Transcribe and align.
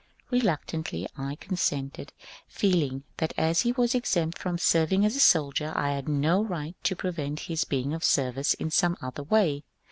Reluctantly 0.31 1.05
I 1.15 1.35
con 1.35 1.55
sented, 1.57 2.09
feeling 2.47 3.03
that 3.17 3.35
as 3.37 3.61
he 3.61 3.71
was 3.71 3.93
exempt 3.93 4.39
from 4.39 4.57
serving 4.57 5.05
as 5.05 5.15
a 5.15 5.19
soldier 5.19 5.71
I 5.75 5.91
had 5.91 6.09
no 6.09 6.43
right 6.43 6.75
to 6.85 6.95
prevent 6.95 7.41
his 7.41 7.65
being 7.65 7.93
of 7.93 8.03
service 8.03 8.55
in 8.55 8.71
some 8.71 8.97
other 8.99 9.21
way. 9.21 9.63